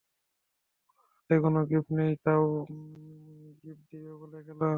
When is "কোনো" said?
1.43-1.59